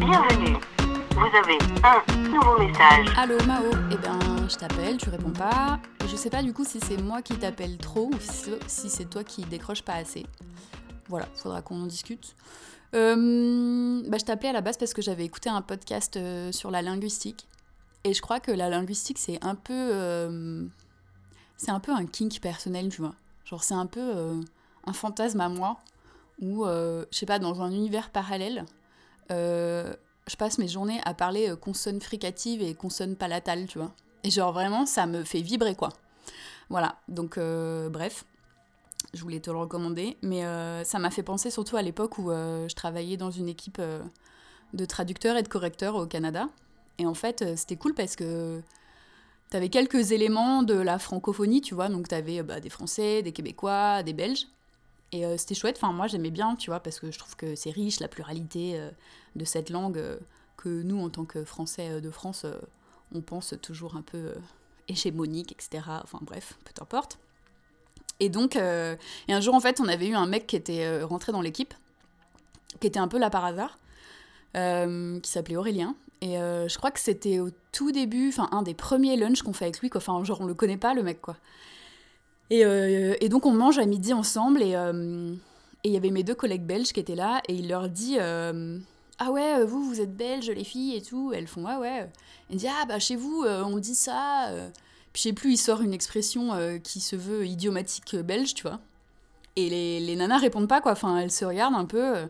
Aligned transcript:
Bienvenue. 0.00 0.56
Vous 1.10 1.36
avez 1.36 1.58
un 1.84 2.28
nouveau 2.30 2.58
message. 2.58 3.06
Allô 3.18 3.36
Mao, 3.46 3.64
eh 3.92 3.96
ben 3.98 4.48
je 4.48 4.56
t'appelle, 4.56 4.96
tu 4.96 5.10
réponds 5.10 5.32
pas. 5.32 5.78
Je 6.08 6.16
sais 6.16 6.30
pas 6.30 6.42
du 6.42 6.54
coup 6.54 6.64
si 6.64 6.80
c'est 6.80 6.96
moi 6.96 7.20
qui 7.20 7.34
t'appelle 7.34 7.76
trop 7.76 8.06
ou 8.06 8.18
si 8.66 8.88
c'est 8.88 9.04
toi 9.04 9.24
qui 9.24 9.44
décroches 9.44 9.82
pas 9.82 9.96
assez. 9.96 10.24
Voilà, 11.08 11.26
faudra 11.34 11.60
qu'on 11.60 11.82
en 11.82 11.86
discute. 11.86 12.34
Euh, 12.94 14.02
bah, 14.08 14.16
je 14.18 14.24
t'appelais 14.24 14.48
à 14.48 14.52
la 14.54 14.62
base 14.62 14.78
parce 14.78 14.94
que 14.94 15.02
j'avais 15.02 15.26
écouté 15.26 15.50
un 15.50 15.60
podcast 15.60 16.16
euh, 16.16 16.50
sur 16.50 16.70
la 16.70 16.80
linguistique. 16.80 17.46
Et 18.04 18.14
je 18.14 18.22
crois 18.22 18.40
que 18.40 18.52
la 18.52 18.70
linguistique, 18.70 19.18
c'est 19.18 19.38
un 19.44 19.54
peu. 19.54 19.74
Euh, 19.74 20.64
c'est 21.58 21.72
un 21.72 21.80
peu 21.80 21.92
un 21.92 22.06
kink 22.06 22.40
personnel, 22.40 22.88
tu 22.88 23.02
vois. 23.02 23.14
Genre, 23.44 23.62
c'est 23.62 23.74
un 23.74 23.86
peu 23.86 24.14
un 24.86 24.92
fantasme 24.94 25.42
à 25.42 25.50
moi 25.50 25.76
où, 26.40 26.64
je 26.64 27.04
sais 27.10 27.26
pas, 27.26 27.38
dans 27.38 27.60
un 27.60 27.70
univers 27.70 28.08
parallèle, 28.08 28.64
je 29.30 30.36
passe 30.38 30.58
mes 30.58 30.68
journées 30.68 31.00
à 31.04 31.14
parler 31.14 31.54
consonnes 31.60 32.00
fricatives 32.00 32.62
et 32.62 32.74
consonnes 32.74 33.16
palatales, 33.16 33.66
tu 33.66 33.78
vois. 33.78 33.92
Et 34.24 34.30
genre, 34.30 34.52
vraiment, 34.52 34.86
ça 34.86 35.06
me 35.06 35.24
fait 35.24 35.40
vibrer, 35.40 35.74
quoi. 35.74 35.90
Voilà, 36.68 36.96
donc, 37.08 37.38
bref 37.38 38.24
je 39.14 39.22
voulais 39.22 39.40
te 39.40 39.50
le 39.50 39.58
recommander. 39.58 40.16
Mais 40.22 40.44
euh, 40.44 40.84
ça 40.84 40.98
m'a 40.98 41.10
fait 41.10 41.22
penser 41.22 41.50
surtout 41.50 41.76
à 41.76 41.82
l'époque 41.82 42.18
où 42.18 42.30
euh, 42.30 42.68
je 42.68 42.74
travaillais 42.74 43.16
dans 43.16 43.30
une 43.30 43.48
équipe 43.48 43.78
euh, 43.80 44.02
de 44.72 44.84
traducteurs 44.84 45.36
et 45.36 45.42
de 45.42 45.48
correcteurs 45.48 45.96
au 45.96 46.06
Canada. 46.06 46.48
Et 46.98 47.06
en 47.06 47.14
fait, 47.14 47.56
c'était 47.56 47.76
cool 47.76 47.94
parce 47.94 48.14
que 48.14 48.60
tu 49.50 49.56
avais 49.56 49.70
quelques 49.70 50.12
éléments 50.12 50.62
de 50.62 50.74
la 50.74 50.98
francophonie, 50.98 51.60
tu 51.60 51.74
vois. 51.74 51.88
Donc 51.88 52.08
tu 52.08 52.14
avais 52.14 52.42
bah, 52.42 52.60
des 52.60 52.70
Français, 52.70 53.22
des 53.22 53.32
Québécois, 53.32 54.02
des 54.02 54.12
Belges. 54.12 54.46
Et 55.12 55.24
c'était 55.38 55.56
chouette. 55.56 55.76
Enfin, 55.76 55.92
moi, 55.92 56.06
j'aimais 56.06 56.30
bien, 56.30 56.54
tu 56.54 56.70
vois, 56.70 56.80
parce 56.80 57.00
que 57.00 57.10
je 57.10 57.18
trouve 57.18 57.34
que 57.36 57.56
c'est 57.56 57.70
riche, 57.70 57.98
la 57.98 58.08
pluralité 58.08 58.80
de 59.34 59.44
cette 59.44 59.70
langue 59.70 60.00
que 60.56 60.82
nous, 60.82 61.02
en 61.02 61.10
tant 61.10 61.24
que 61.24 61.44
Français 61.44 62.00
de 62.00 62.10
France, 62.10 62.46
on 63.12 63.20
pense 63.20 63.54
toujours 63.60 63.96
un 63.96 64.02
peu 64.02 64.34
hégémonique, 64.88 65.52
etc. 65.52 65.82
Enfin, 66.02 66.18
bref, 66.22 66.54
peu 66.64 66.82
importe. 66.82 67.18
Et 68.20 68.28
donc, 68.28 68.54
euh, 68.56 68.96
et 69.28 69.32
un 69.32 69.40
jour, 69.40 69.54
en 69.54 69.60
fait, 69.60 69.80
on 69.80 69.88
avait 69.88 70.08
eu 70.08 70.14
un 70.14 70.26
mec 70.26 70.46
qui 70.46 70.56
était 70.56 70.84
euh, 70.84 71.06
rentré 71.06 71.32
dans 71.32 71.40
l'équipe, 71.40 71.74
qui 72.80 72.86
était 72.86 72.98
un 72.98 73.08
peu 73.08 73.18
là 73.18 73.30
par 73.30 73.44
hasard, 73.44 73.78
euh, 74.56 75.18
qui 75.20 75.30
s'appelait 75.30 75.56
Aurélien. 75.56 75.96
Et 76.22 76.34
je 76.34 76.76
crois 76.76 76.90
que 76.90 77.00
c'était 77.00 77.38
au 77.38 77.48
tout 77.72 77.92
début, 77.92 78.28
enfin, 78.28 78.50
un 78.52 78.60
des 78.60 78.74
premiers 78.74 79.16
lunchs 79.16 79.40
qu'on 79.40 79.54
fait 79.54 79.64
avec 79.64 79.80
lui, 79.80 79.88
quoi. 79.88 80.02
Enfin, 80.02 80.22
genre, 80.22 80.42
on 80.42 80.44
le 80.44 80.52
connaît 80.52 80.76
pas, 80.76 80.92
le 80.92 81.02
mec, 81.02 81.22
quoi. 81.22 81.34
Et, 82.50 82.62
et 82.62 83.28
donc, 83.28 83.46
on 83.46 83.52
mange 83.52 83.78
à 83.78 83.86
midi 83.86 84.12
ensemble, 84.12 84.62
et 84.62 84.74
il 85.84 85.92
y 85.92 85.96
avait 85.96 86.10
mes 86.10 86.24
deux 86.24 86.34
collègues 86.34 86.64
belges 86.64 86.92
qui 86.92 87.00
étaient 87.00 87.14
là, 87.14 87.40
et 87.48 87.54
il 87.54 87.68
leur 87.68 87.88
dit 87.88 88.18
ah 88.18 89.30
ouais, 89.30 89.64
vous, 89.64 89.84
vous 89.84 90.00
êtes 90.00 90.16
belges, 90.16 90.50
les 90.50 90.64
filles 90.64 90.96
et 90.96 91.02
tout. 91.02 91.32
Elles 91.34 91.46
font, 91.46 91.64
ah 91.66 91.78
ouais. 91.78 92.10
Il 92.50 92.56
dit, 92.56 92.66
ah 92.68 92.86
bah 92.86 92.98
chez 92.98 93.16
vous, 93.16 93.44
on 93.44 93.78
dit 93.78 93.94
ça. 93.94 94.50
Puis 95.12 95.22
je 95.22 95.28
sais 95.28 95.32
plus, 95.32 95.52
il 95.52 95.56
sort 95.56 95.82
une 95.82 95.92
expression 95.92 96.54
euh, 96.54 96.78
qui 96.78 97.00
se 97.00 97.16
veut 97.16 97.46
idiomatique 97.46 98.16
belge, 98.16 98.54
tu 98.54 98.62
vois. 98.62 98.80
Et 99.56 99.68
les, 99.68 100.00
les, 100.00 100.16
nanas 100.16 100.38
répondent 100.38 100.68
pas, 100.68 100.80
quoi. 100.80 100.92
Enfin, 100.92 101.18
elles 101.18 101.32
se 101.32 101.44
regardent 101.44 101.74
un 101.74 101.84
peu. 101.84 102.16
Euh. 102.16 102.26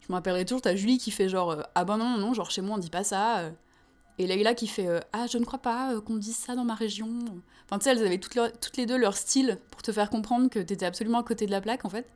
je 0.00 0.06
me 0.08 0.14
rappellerai 0.14 0.44
toujours, 0.44 0.62
t'as 0.62 0.74
Julie 0.74 0.98
qui 0.98 1.10
fait 1.10 1.28
genre 1.28 1.50
euh, 1.50 1.62
Ah 1.74 1.84
ben 1.84 1.98
non, 1.98 2.16
non, 2.16 2.32
genre 2.32 2.50
chez 2.50 2.62
moi 2.62 2.76
on 2.76 2.78
dit 2.78 2.90
pas 2.90 3.04
ça. 3.04 3.50
Et 4.18 4.26
Leïla 4.26 4.54
qui 4.54 4.66
fait 4.66 4.88
Ah, 5.12 5.26
je 5.26 5.38
ne 5.38 5.44
crois 5.44 5.58
pas 5.58 6.00
qu'on 6.00 6.16
dise 6.16 6.36
ça 6.36 6.54
dans 6.54 6.64
ma 6.64 6.74
région. 6.74 7.08
Enfin, 7.66 7.78
tu 7.78 7.84
sais, 7.84 7.90
elles 7.90 8.04
avaient 8.04 8.18
toutes, 8.18 8.76
les 8.76 8.86
deux 8.86 8.96
leur 8.96 9.16
style 9.16 9.58
pour 9.70 9.82
te 9.82 9.90
faire 9.92 10.10
comprendre 10.10 10.48
que 10.48 10.58
t'étais 10.58 10.86
absolument 10.86 11.18
à 11.18 11.24
côté 11.24 11.46
de 11.46 11.50
la 11.50 11.60
plaque, 11.60 11.84
en 11.84 11.88
fait. 11.88 12.06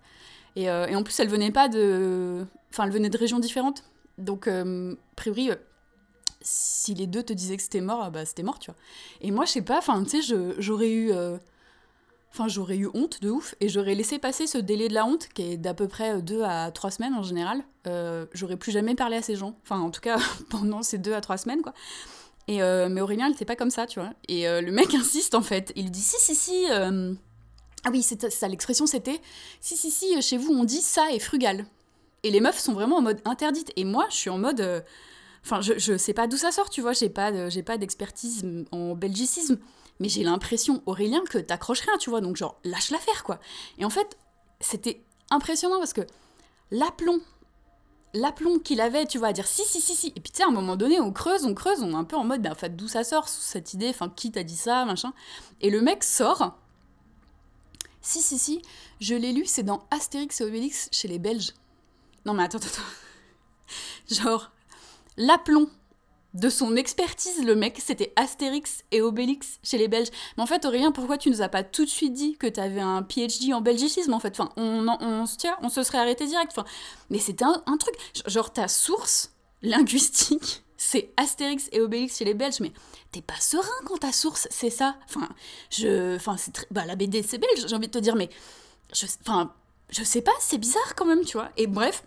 Et, 0.56 0.64
et 0.64 0.94
en 0.94 1.02
plus, 1.02 1.18
elles 1.20 1.28
venaient 1.28 1.50
pas 1.50 1.68
de. 1.68 2.46
Enfin, 2.70 2.84
elles 2.84 2.92
venaient 2.92 3.10
de 3.10 3.18
régions 3.18 3.40
différentes. 3.40 3.82
Donc, 4.16 4.46
a 4.46 4.64
priori, 5.16 5.50
si 6.40 6.94
les 6.94 7.06
deux 7.06 7.22
te 7.22 7.32
disaient 7.32 7.56
que 7.56 7.62
c'était 7.62 7.80
mort, 7.80 8.10
bah 8.10 8.24
c'était 8.24 8.42
mort, 8.42 8.58
tu 8.58 8.70
vois. 8.70 8.78
Et 9.20 9.30
moi, 9.30 9.44
je 9.44 9.52
sais 9.52 9.62
pas, 9.62 9.78
enfin, 9.78 10.02
tu 10.04 10.22
sais, 10.22 10.54
j'aurais 10.58 10.90
eu. 10.90 11.12
Euh, 12.28 12.34
enfin, 12.34 12.48
j'aurais 12.48 12.76
eu 12.76 12.88
honte 12.94 13.20
de 13.22 13.30
ouf 13.30 13.54
et 13.60 13.68
j'aurais 13.68 13.94
laissé 13.94 14.18
passer 14.18 14.46
ce 14.46 14.58
délai 14.58 14.88
de 14.88 14.94
la 14.94 15.04
honte 15.04 15.28
qui 15.34 15.42
est 15.42 15.56
d'à 15.56 15.74
peu 15.74 15.88
près 15.88 16.22
deux 16.22 16.42
à 16.42 16.70
trois 16.70 16.90
semaines 16.90 17.14
en 17.14 17.22
général. 17.22 17.62
Euh, 17.86 18.26
j'aurais 18.32 18.56
plus 18.56 18.72
jamais 18.72 18.94
parlé 18.94 19.16
à 19.16 19.22
ces 19.22 19.36
gens. 19.36 19.56
Enfin, 19.62 19.80
en 19.80 19.90
tout 19.90 20.00
cas, 20.00 20.18
pendant 20.50 20.82
ces 20.82 20.98
deux 20.98 21.14
à 21.14 21.20
trois 21.20 21.36
semaines, 21.36 21.62
quoi. 21.62 21.74
Et 22.46 22.62
euh, 22.62 22.88
mais 22.88 23.02
Aurélien, 23.02 23.28
il 23.28 23.32
était 23.32 23.44
pas 23.44 23.56
comme 23.56 23.70
ça, 23.70 23.86
tu 23.86 24.00
vois. 24.00 24.10
Et 24.28 24.44
le 24.44 24.70
mec 24.70 24.94
insiste 24.94 25.34
en 25.34 25.42
fait. 25.42 25.72
Il 25.76 25.90
dit 25.90 26.00
si, 26.00 26.16
si, 26.18 26.34
si. 26.34 26.66
Ah 27.84 27.90
oui, 27.90 28.02
c'est 28.02 28.30
ça, 28.30 28.48
l'expression 28.48 28.86
c'était 28.86 29.20
si, 29.60 29.76
si, 29.76 29.90
si, 29.90 30.20
chez 30.20 30.36
vous 30.36 30.52
on 30.52 30.64
dit 30.64 30.80
ça 30.80 31.12
est 31.12 31.20
frugal. 31.20 31.64
Et 32.24 32.30
les 32.30 32.40
meufs 32.40 32.58
sont 32.58 32.72
vraiment 32.72 32.96
en 32.96 33.02
mode 33.02 33.20
interdite. 33.24 33.72
Et 33.76 33.84
moi, 33.84 34.06
je 34.10 34.16
suis 34.16 34.30
en 34.30 34.38
mode 34.38 34.84
Enfin, 35.44 35.60
je, 35.60 35.78
je 35.78 35.96
sais 35.96 36.12
pas 36.12 36.26
d'où 36.26 36.36
ça 36.36 36.52
sort, 36.52 36.70
tu 36.70 36.80
vois, 36.80 36.92
j'ai 36.92 37.08
pas, 37.08 37.48
j'ai 37.48 37.62
pas 37.62 37.78
d'expertise 37.78 38.44
en 38.70 38.94
belgicisme, 38.94 39.58
mais 40.00 40.08
j'ai 40.08 40.22
l'impression, 40.22 40.82
Aurélien, 40.86 41.22
que 41.28 41.38
t'accroches 41.38 41.80
rien, 41.80 41.96
tu 41.98 42.10
vois, 42.10 42.20
donc 42.20 42.36
genre, 42.36 42.58
lâche 42.64 42.90
l'affaire, 42.90 43.24
quoi. 43.24 43.40
Et 43.78 43.84
en 43.84 43.90
fait, 43.90 44.16
c'était 44.60 45.02
impressionnant 45.30 45.78
parce 45.78 45.92
que 45.92 46.02
l'aplomb, 46.70 47.20
l'aplomb 48.14 48.58
qu'il 48.58 48.80
avait, 48.80 49.06
tu 49.06 49.18
vois, 49.18 49.28
à 49.28 49.32
dire 49.32 49.46
si, 49.46 49.62
si, 49.64 49.80
si, 49.80 49.94
si, 49.94 50.08
et 50.08 50.20
puis 50.20 50.32
tu 50.32 50.38
sais, 50.38 50.42
à 50.44 50.48
un 50.48 50.52
moment 50.52 50.76
donné, 50.76 51.00
on 51.00 51.12
creuse, 51.12 51.44
on 51.44 51.54
creuse, 51.54 51.82
on 51.82 51.90
est 51.90 51.94
un 51.94 52.04
peu 52.04 52.16
en 52.16 52.24
mode, 52.24 52.42
ben, 52.42 52.52
en 52.52 52.56
fait, 52.56 52.76
d'où 52.76 52.88
ça 52.88 53.04
sort, 53.04 53.28
cette 53.28 53.74
idée, 53.74 53.88
enfin, 53.88 54.08
qui 54.08 54.30
t'a 54.30 54.42
dit 54.42 54.56
ça, 54.56 54.84
machin. 54.84 55.12
Et 55.60 55.70
le 55.70 55.80
mec 55.80 56.04
sort, 56.04 56.58
si, 58.00 58.22
si, 58.22 58.38
si, 58.38 58.62
je 59.00 59.14
l'ai 59.14 59.32
lu, 59.32 59.44
c'est 59.46 59.62
dans 59.62 59.86
Astérix 59.90 60.40
et 60.40 60.44
Obélix 60.44 60.88
chez 60.92 61.08
les 61.08 61.18
Belges. 61.18 61.52
Non, 62.24 62.34
mais 62.34 62.44
attends, 62.44 62.58
attends, 62.58 62.68
attends. 62.68 62.82
Genre, 64.22 64.50
l'aplomb 65.18 65.68
de 66.34 66.48
son 66.50 66.76
expertise, 66.76 67.44
le 67.44 67.54
mec, 67.54 67.78
c'était 67.84 68.12
Astérix 68.16 68.84
et 68.92 69.00
Obélix 69.00 69.58
chez 69.62 69.78
les 69.78 69.88
Belges. 69.88 70.08
Mais 70.36 70.42
en 70.42 70.46
fait, 70.46 70.64
Aurélien, 70.64 70.92
pourquoi 70.92 71.18
tu 71.18 71.30
nous 71.30 71.42
as 71.42 71.48
pas 71.48 71.62
tout 71.62 71.84
de 71.84 71.90
suite 71.90 72.12
dit 72.12 72.36
que 72.36 72.46
tu 72.46 72.60
avais 72.60 72.80
un 72.80 73.02
PhD 73.02 73.52
en 73.52 73.60
belgicisme, 73.60 74.12
en 74.12 74.20
fait? 74.20 74.38
Enfin, 74.38 74.50
on, 74.56 74.86
on, 74.88 75.26
se 75.26 75.36
on 75.62 75.68
se 75.68 75.82
serait 75.82 75.98
arrêté 75.98 76.26
direct. 76.26 76.52
Enfin, 76.52 76.66
mais 77.10 77.18
c'était 77.18 77.44
un, 77.44 77.76
truc. 77.78 77.94
Genre, 78.26 78.52
ta 78.52 78.68
source 78.68 79.32
linguistique, 79.62 80.62
c'est 80.76 81.12
Astérix 81.16 81.68
et 81.72 81.80
Obélix 81.80 82.18
chez 82.18 82.24
les 82.24 82.34
Belges, 82.34 82.60
mais 82.60 82.72
t'es 83.10 83.22
pas 83.22 83.40
serein 83.40 83.68
quand 83.86 83.98
ta 83.98 84.12
source, 84.12 84.46
c'est 84.50 84.70
ça? 84.70 84.96
Enfin, 85.08 85.28
je... 85.70 86.16
Enfin, 86.16 86.36
c'est 86.36 86.52
Bah, 86.70 86.84
la 86.84 86.94
BD, 86.94 87.22
c'est 87.22 87.38
belge, 87.38 87.66
j'ai 87.66 87.74
envie 87.74 87.88
de 87.88 87.92
te 87.92 87.98
dire, 87.98 88.16
mais... 88.16 88.28
Je... 88.92 89.06
Enfin, 89.22 89.52
je 89.90 90.04
sais 90.04 90.20
pas, 90.20 90.32
c'est 90.40 90.58
bizarre 90.58 90.94
quand 90.94 91.06
même, 91.06 91.24
tu 91.24 91.38
vois. 91.38 91.48
Et 91.56 91.66
bref, 91.66 92.04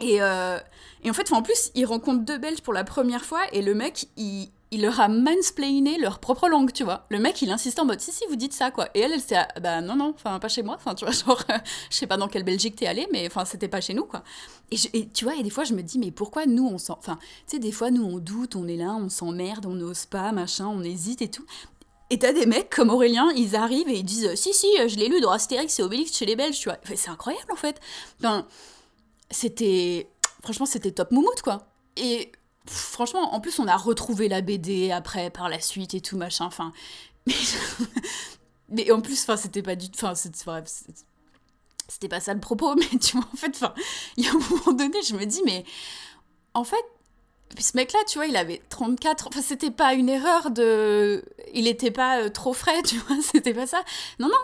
et, 0.00 0.20
euh, 0.20 0.58
et, 1.02 1.10
en 1.10 1.12
fait, 1.12 1.32
en 1.32 1.42
plus, 1.42 1.70
ils 1.74 1.86
rencontrent 1.86 2.24
deux 2.24 2.38
Belges 2.38 2.60
pour 2.60 2.72
la 2.72 2.84
première 2.84 3.24
fois 3.24 3.40
et 3.52 3.62
le 3.62 3.74
mec, 3.74 4.08
il, 4.16 4.48
il, 4.70 4.82
leur 4.82 5.00
a 5.00 5.08
mansplainé 5.08 5.98
leur 5.98 6.18
propre 6.18 6.48
langue, 6.48 6.72
tu 6.72 6.82
vois. 6.82 7.06
Le 7.10 7.18
mec, 7.18 7.40
il 7.42 7.50
insiste 7.50 7.78
en 7.78 7.84
mode 7.84 8.00
si, 8.00 8.10
si, 8.10 8.24
vous 8.28 8.36
dites 8.36 8.52
ça, 8.52 8.70
quoi. 8.70 8.88
Et 8.94 9.00
elle, 9.00 9.12
elle 9.12 9.20
s'est 9.20 9.36
bah 9.62 9.80
non, 9.80 9.94
non, 9.94 10.12
enfin, 10.14 10.38
pas 10.40 10.48
chez 10.48 10.62
moi, 10.62 10.74
enfin, 10.74 10.94
tu 10.94 11.04
vois, 11.04 11.12
genre, 11.26 11.42
je 11.90 11.96
sais 11.96 12.06
pas 12.06 12.16
dans 12.16 12.28
quelle 12.28 12.42
Belgique 12.42 12.76
t'es 12.76 12.86
allée, 12.86 13.06
mais 13.12 13.26
enfin, 13.26 13.44
c'était 13.44 13.68
pas 13.68 13.80
chez 13.80 13.94
nous, 13.94 14.04
quoi. 14.04 14.24
Et, 14.70 15.08
tu 15.08 15.24
vois, 15.24 15.36
et 15.36 15.42
des 15.42 15.50
fois, 15.50 15.64
je 15.64 15.74
me 15.74 15.82
dis, 15.82 15.98
mais 15.98 16.10
pourquoi 16.10 16.46
nous, 16.46 16.66
on 16.66 16.78
s'en. 16.78 16.98
Enfin, 16.98 17.18
tu 17.46 17.56
sais, 17.56 17.58
des 17.60 17.72
fois, 17.72 17.90
nous, 17.90 18.04
on 18.04 18.18
doute, 18.18 18.56
on 18.56 18.66
est 18.66 18.76
là, 18.76 18.96
on 18.98 19.08
s'emmerde, 19.08 19.66
on 19.66 19.74
n'ose 19.74 20.06
pas, 20.06 20.32
machin, 20.32 20.66
on 20.66 20.82
hésite 20.82 21.22
et 21.22 21.28
tout. 21.28 21.46
Et 22.10 22.18
t'as 22.18 22.32
des 22.32 22.46
mecs 22.46 22.70
comme 22.70 22.90
Aurélien, 22.90 23.30
ils 23.36 23.56
arrivent 23.56 23.88
et 23.88 23.98
ils 23.98 24.04
disent 24.04 24.34
Si, 24.34 24.52
si, 24.52 24.68
je 24.88 24.96
l'ai 24.98 25.08
lu 25.08 25.20
dans 25.20 25.30
Astérix 25.30 25.78
et 25.78 25.82
Obélix 25.82 26.16
chez 26.16 26.26
les 26.26 26.36
Belges, 26.36 26.58
tu 26.58 26.68
vois. 26.68 26.78
c'est 26.94 27.08
incroyable 27.08 27.50
en 27.50 27.56
fait. 27.56 27.80
Enfin, 28.20 28.46
c'était. 29.30 30.08
Franchement, 30.42 30.66
c'était 30.66 30.92
top 30.92 31.10
moumoute, 31.10 31.42
quoi. 31.42 31.66
Et 31.96 32.32
franchement, 32.66 33.34
en 33.34 33.40
plus, 33.40 33.58
on 33.58 33.66
a 33.66 33.76
retrouvé 33.76 34.28
la 34.28 34.40
BD 34.40 34.90
après, 34.90 35.30
par 35.30 35.48
la 35.48 35.60
suite 35.60 35.94
et 35.94 36.00
tout, 36.00 36.16
machin. 36.16 36.46
Enfin. 36.46 36.72
Mais, 38.70 38.90
en 38.90 39.00
plus, 39.00 39.22
enfin, 39.22 39.36
c'était 39.36 39.62
pas 39.62 39.76
du. 39.76 39.86
Enfin, 39.94 40.14
c'était 40.14 42.08
pas 42.08 42.20
ça 42.20 42.34
le 42.34 42.40
propos, 42.40 42.74
mais 42.76 42.98
tu 42.98 43.16
vois, 43.16 43.26
en 43.32 43.36
fait, 43.36 43.50
enfin, 43.54 43.74
il 44.16 44.24
y 44.24 44.28
a 44.28 44.30
un 44.30 44.38
moment 44.38 44.72
donné, 44.72 45.02
je 45.02 45.14
me 45.14 45.24
dis, 45.26 45.42
mais 45.44 45.64
en 46.54 46.64
fait, 46.64 46.84
ce 47.58 47.76
mec-là, 47.76 48.00
tu 48.08 48.18
vois, 48.18 48.26
il 48.26 48.36
avait 48.36 48.62
34. 48.68 49.28
Enfin, 49.28 49.42
c'était 49.42 49.70
pas 49.70 49.94
une 49.94 50.08
erreur 50.08 50.50
de. 50.50 51.24
Il 51.52 51.66
était 51.68 51.90
pas 51.90 52.22
euh, 52.22 52.28
trop 52.30 52.52
frais, 52.52 52.82
tu 52.86 52.96
vois, 52.98 53.16
c'était 53.22 53.54
pas 53.54 53.66
ça. 53.66 53.84
Non, 54.18 54.28
non. 54.28 54.34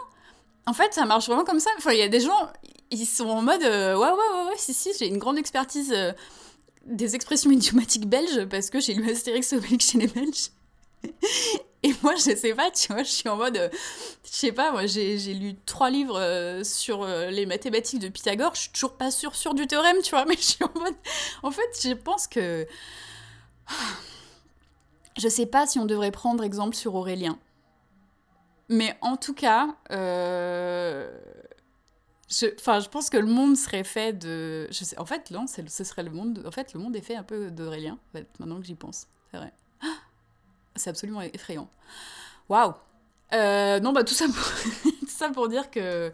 En 0.66 0.72
fait, 0.72 0.92
ça 0.94 1.04
marche 1.06 1.26
vraiment 1.26 1.44
comme 1.44 1.60
ça. 1.60 1.70
Enfin, 1.78 1.92
il 1.92 1.98
y 1.98 2.02
a 2.02 2.08
des 2.08 2.20
gens, 2.20 2.48
ils 2.90 3.06
sont 3.06 3.28
en 3.28 3.42
mode 3.42 3.62
euh, 3.62 3.96
ouais, 3.96 4.08
ouais, 4.08 4.12
ouais, 4.12 4.48
ouais, 4.50 4.56
si, 4.56 4.74
si, 4.74 4.90
j'ai 4.98 5.06
une 5.06 5.18
grande 5.18 5.38
expertise 5.38 5.92
euh, 5.92 6.12
des 6.86 7.14
expressions 7.14 7.50
idiomatiques 7.52 8.08
belges 8.08 8.44
parce 8.46 8.70
que 8.70 8.80
j'ai 8.80 8.94
lu 8.94 9.10
Astérix 9.10 9.52
Obélix 9.52 9.90
chez 9.90 9.98
les 9.98 10.06
Belges. 10.06 10.50
Et 11.82 11.94
moi, 12.02 12.14
je 12.14 12.36
sais 12.36 12.54
pas, 12.54 12.70
tu 12.70 12.92
vois, 12.92 13.02
je 13.02 13.08
suis 13.08 13.28
en 13.30 13.36
mode. 13.36 13.56
Euh, 13.56 13.70
je 14.24 14.30
sais 14.30 14.52
pas, 14.52 14.70
moi, 14.70 14.84
j'ai 14.86 15.16
lu 15.32 15.56
trois 15.64 15.88
livres 15.88 16.60
sur 16.62 17.06
les 17.06 17.46
mathématiques 17.46 18.00
de 18.00 18.08
Pythagore, 18.08 18.54
je 18.54 18.62
suis 18.62 18.70
toujours 18.70 18.92
pas 18.92 19.10
sûre, 19.10 19.34
sûre 19.34 19.54
du 19.54 19.66
théorème, 19.66 19.96
tu 20.02 20.10
vois, 20.10 20.24
mais 20.28 20.36
je 20.36 20.42
suis 20.42 20.64
en 20.64 20.78
mode. 20.78 20.94
En 21.42 21.50
fait, 21.50 21.80
je 21.82 21.94
pense 21.94 22.26
que. 22.26 22.66
Je 25.18 25.28
sais 25.28 25.44
pas 25.44 25.66
si 25.66 25.78
on 25.78 25.86
devrait 25.86 26.12
prendre 26.12 26.42
exemple 26.44 26.74
sur 26.74 26.94
Aurélien. 26.94 27.36
Mais 28.70 28.96
en 29.02 29.18
tout 29.18 29.34
cas, 29.34 29.76
Enfin, 32.58 32.78
je, 32.78 32.88
pense 32.88 33.10
que 33.10 33.16
le 33.16 33.26
monde 33.26 33.56
serait 33.56 33.82
fait 33.82 34.12
de. 34.12 34.68
Je 34.70 34.84
sais, 34.84 34.96
en 34.98 35.04
fait, 35.04 35.32
non, 35.32 35.46
ce 35.48 35.84
serait 35.84 36.04
le 36.04 36.10
monde. 36.10 36.44
En 36.46 36.52
fait, 36.52 36.72
le 36.74 36.80
monde 36.80 36.94
est 36.94 37.00
fait 37.00 37.16
un 37.16 37.24
peu 37.24 37.50
d'Aurélien, 37.50 37.98
maintenant 38.38 38.60
que 38.60 38.66
j'y 38.66 38.76
pense. 38.76 39.08
C'est 39.30 39.38
vrai. 39.38 39.52
C'est 40.76 40.90
absolument 40.90 41.22
effrayant. 41.22 41.68
Waouh 42.48 42.72
euh, 43.32 43.80
Non, 43.80 43.92
bah 43.92 44.04
tout 44.04 44.14
ça 44.14 44.26
pour, 44.26 44.92
tout 45.00 45.08
ça 45.08 45.30
pour 45.30 45.48
dire 45.48 45.72
que. 45.72 46.12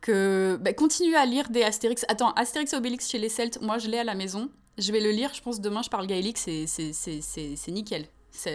que 0.00 0.58
bah, 0.60 0.72
continue 0.72 1.14
à 1.14 1.24
lire 1.24 1.48
des 1.50 1.62
Astérix. 1.62 2.04
Attends, 2.08 2.32
Astérix 2.32 2.72
et 2.72 2.76
Obélix 2.76 3.08
chez 3.08 3.18
les 3.18 3.28
Celtes, 3.28 3.60
moi 3.62 3.78
je 3.78 3.88
l'ai 3.88 3.98
à 3.98 4.04
la 4.04 4.16
maison. 4.16 4.50
Je 4.76 4.90
vais 4.90 5.00
le 5.00 5.12
lire, 5.12 5.32
je 5.34 5.40
pense 5.40 5.60
demain 5.60 5.82
je 5.82 5.90
parle 5.90 6.08
gaélique, 6.08 6.38
c'est 6.38 7.68
nickel. 7.68 8.08
En 8.44 8.48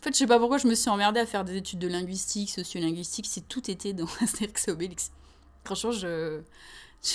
fait, 0.00 0.12
je 0.12 0.12
sais 0.12 0.26
pas 0.26 0.38
pourquoi 0.38 0.58
je 0.58 0.68
me 0.68 0.74
suis 0.74 0.90
emmerdée 0.90 1.20
à 1.20 1.26
faire 1.26 1.44
des 1.44 1.56
études 1.56 1.78
de 1.78 1.88
linguistique, 1.88 2.50
sociolinguistique, 2.50 3.26
si 3.26 3.42
tout 3.42 3.70
était 3.70 3.92
dans 3.92 4.06
Astérix 4.20 4.68
et 4.68 4.70
Obélix. 4.70 5.10
Franchement, 5.64 5.92
je... 5.92 6.42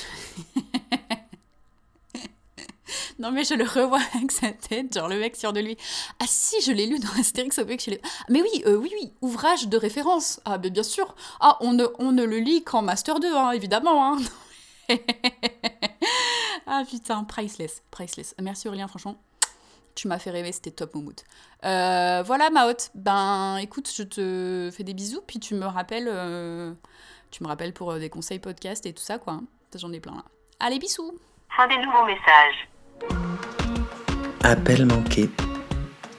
non 3.20 3.32
mais 3.32 3.44
je 3.44 3.54
le 3.54 3.64
revois 3.64 4.02
avec 4.16 4.32
sa 4.32 4.52
tête, 4.52 4.94
genre 4.94 5.08
le 5.08 5.20
mec 5.20 5.36
sur 5.36 5.54
de 5.54 5.60
lui. 5.60 5.78
Ah 6.20 6.26
si, 6.28 6.62
je 6.62 6.72
l'ai 6.72 6.88
lu 6.88 7.00
dans 7.00 7.20
Astérix 7.20 7.58
Obélix. 7.60 7.86
Je 7.86 7.92
mais 8.30 8.42
oui, 8.42 8.64
euh, 8.66 8.76
oui, 8.76 8.92
oui, 9.00 9.14
ouvrage 9.22 9.68
de 9.68 9.78
référence. 9.78 10.40
Ah 10.46 10.58
bien 10.58 10.84
sûr. 10.84 11.16
Ah, 11.40 11.58
on 11.62 11.74
ne, 11.74 11.86
on 12.00 12.12
ne 12.12 12.24
le 12.24 12.38
lit 12.40 12.64
qu'en 12.64 12.82
Master 12.82 13.20
2, 13.20 13.36
hein, 13.36 13.52
évidemment. 13.52 14.14
Hein. 14.14 14.20
ah 16.66 16.84
putain, 16.90 17.24
priceless, 17.24 17.84
priceless. 17.92 18.34
Merci 18.42 18.68
Aurélien, 18.68 18.88
franchement. 18.88 19.22
Tu 20.00 20.08
m'as 20.08 20.18
fait 20.18 20.30
rêver, 20.30 20.54
c'était 20.54 20.72
top 20.72 20.96
Moumout. 20.96 21.26
Euh, 21.66 22.24
voilà 22.26 22.50
ma 22.52 22.70
haute. 22.70 22.90
Ben 22.96 23.58
écoute, 23.58 23.92
je 23.94 24.04
te 24.04 24.70
fais 24.72 24.84
des 24.84 24.94
bisous, 24.94 25.20
puis 25.28 25.42
tu 25.42 25.56
me 25.56 25.66
rappelles... 25.66 26.08
Euh, 26.10 26.72
tu 27.32 27.44
me 27.44 27.50
rappelles 27.50 27.74
pour 27.74 27.92
euh, 27.92 28.00
des 28.00 28.10
conseils 28.10 28.40
podcast 28.40 28.86
et 28.86 28.94
tout 28.94 29.02
ça, 29.02 29.18
quoi. 29.18 29.34
Hein. 29.34 29.44
J'en 29.76 29.92
ai 29.92 30.00
plein 30.00 30.14
là. 30.14 30.24
Allez, 30.62 30.80
bisous 30.80 31.20
Fin 31.50 31.68
des 31.68 31.76
nouveaux 31.80 32.06
messages. 32.06 32.70
Appel 34.46 34.86
manqué. 34.86 35.30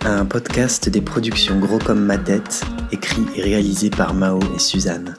Un 0.05 0.27
podcast 0.27 0.91
des 0.91 1.01
productions 1.01 1.59
Gros 1.59 1.79
comme 1.79 2.05
ma 2.05 2.19
tête, 2.19 2.63
écrit 2.93 3.25
et 3.35 3.41
réalisé 3.41 3.89
par 3.89 4.13
Mao 4.13 4.41
et 4.55 4.59
Suzanne. 4.59 5.17